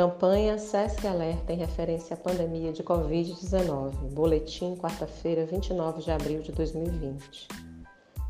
Campanha 0.00 0.56
SESC 0.56 1.06
Alerta 1.06 1.52
em 1.52 1.56
referência 1.56 2.14
à 2.14 2.16
pandemia 2.16 2.72
de 2.72 2.82
Covid-19. 2.82 3.92
Boletim, 4.14 4.74
quarta-feira, 4.74 5.44
29 5.44 6.00
de 6.00 6.10
abril 6.10 6.40
de 6.40 6.52
2020. 6.52 7.48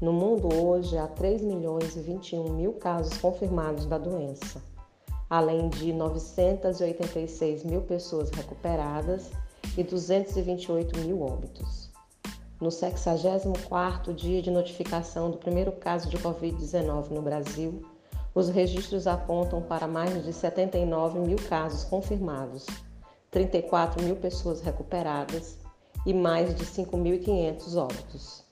No 0.01 0.12
mundo 0.12 0.52
hoje 0.52 0.98
há 0.98 1.06
3 1.06 1.41
milhões 1.43 1.95
e 1.95 2.01
21 2.01 2.55
mil 2.55 2.73
casos 2.73 3.16
confirmados 3.19 3.87
da 3.87 3.98
doença, 3.98 4.61
além 5.30 5.69
de 5.69 5.93
986 5.93 7.62
mil 7.62 7.82
pessoas 7.82 8.30
recuperadas 8.30 9.30
e 9.79 9.84
228 9.84 10.98
mil 10.98 11.23
óbitos. 11.23 11.89
No 12.61 12.71
64º 12.71 14.12
dia 14.12 14.43
de 14.43 14.50
notificação 14.50 15.30
do 15.30 15.39
primeiro 15.39 15.71
caso 15.71 16.11
de 16.11 16.18
Covid-19 16.18 17.10
no 17.10 17.23
Brasil, 17.23 17.80
os 18.34 18.48
registros 18.48 19.07
apontam 19.07 19.61
para 19.61 19.87
mais 19.87 20.25
de 20.25 20.33
79 20.33 21.19
mil 21.19 21.38
casos 21.48 21.84
confirmados, 21.84 22.66
34 23.30 24.02
mil 24.02 24.16
pessoas 24.16 24.61
recuperadas 24.61 25.59
e 26.07 26.15
mais 26.15 26.55
de 26.55 26.65
5.500 26.65 27.77
óbitos. 27.77 28.45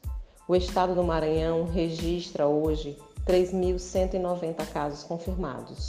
O 0.47 0.57
estado 0.57 0.95
do 0.95 1.05
Maranhão 1.05 1.65
registra 1.65 2.47
hoje 2.47 2.99
3.190 3.27 4.67
casos 4.73 5.05
confirmados, 5.05 5.89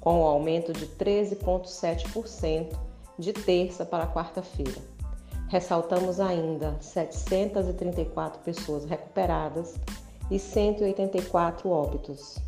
com 0.00 0.20
um 0.20 0.24
aumento 0.24 0.72
de 0.72 0.86
13,7% 0.86 2.76
de 3.18 3.32
terça 3.32 3.84
para 3.84 4.06
quarta-feira. 4.06 4.80
Ressaltamos 5.48 6.18
ainda 6.18 6.76
734 6.80 8.40
pessoas 8.40 8.84
recuperadas 8.84 9.74
e 10.30 10.38
184 10.38 11.68
óbitos. 11.68 12.38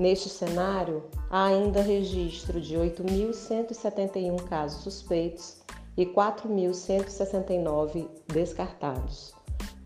Neste 0.00 0.28
cenário, 0.30 1.04
há 1.28 1.44
ainda 1.44 1.82
registro 1.82 2.58
de 2.58 2.74
8.171 2.74 4.42
casos 4.44 4.82
suspeitos 4.82 5.58
e 5.94 6.06
4.169 6.06 8.08
descartados. 8.26 9.34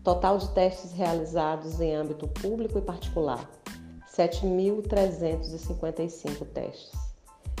Total 0.05 0.37
de 0.37 0.47
testes 0.51 0.93
realizados 0.93 1.81
em 1.81 1.93
âmbito 1.93 2.29
público 2.29 2.79
e 2.79 2.81
particular: 2.81 3.45
7.355 4.09 6.47
testes. 6.53 6.97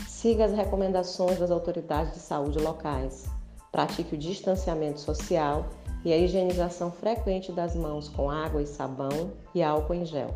Siga 0.07 0.45
as 0.45 0.53
recomendações 0.53 1.37
das 1.37 1.51
autoridades 1.51 2.13
de 2.13 2.19
saúde 2.19 2.59
locais. 2.59 3.25
Pratique 3.69 4.15
o 4.15 4.17
distanciamento 4.17 5.01
social 5.01 5.65
e 6.05 6.13
a 6.13 6.17
higienização 6.17 6.89
frequente 6.89 7.51
das 7.51 7.75
mãos 7.75 8.07
com 8.07 8.29
água 8.29 8.61
e 8.61 8.65
sabão 8.65 9.33
e 9.53 9.61
álcool 9.61 9.95
em 9.95 10.05
gel. 10.05 10.33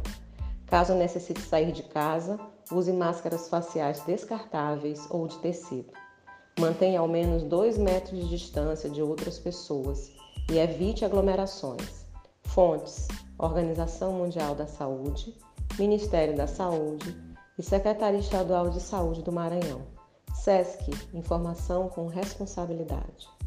Caso 0.69 0.93
necessite 0.93 1.41
sair 1.41 1.71
de 1.71 1.81
casa, 1.81 2.39
use 2.71 2.93
máscaras 2.93 3.49
faciais 3.49 4.01
descartáveis 4.01 5.07
ou 5.09 5.27
de 5.27 5.37
tecido. 5.39 5.91
Mantenha 6.59 6.99
ao 6.99 7.07
menos 7.07 7.41
2 7.41 7.77
metros 7.79 8.19
de 8.19 8.29
distância 8.29 8.87
de 8.87 9.01
outras 9.01 9.39
pessoas 9.39 10.11
e 10.51 10.59
evite 10.59 11.03
aglomerações. 11.03 12.05
Fontes: 12.43 13.07
Organização 13.37 14.13
Mundial 14.13 14.53
da 14.53 14.67
Saúde, 14.67 15.35
Ministério 15.79 16.35
da 16.35 16.45
Saúde 16.45 17.17
e 17.57 17.63
Secretaria 17.63 18.19
Estadual 18.19 18.69
de 18.69 18.79
Saúde 18.79 19.23
do 19.23 19.31
Maranhão. 19.31 19.81
SESC 20.35 20.91
Informação 21.13 21.89
com 21.89 22.05
responsabilidade. 22.07 23.38